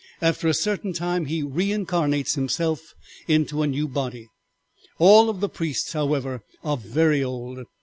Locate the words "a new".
3.61-3.87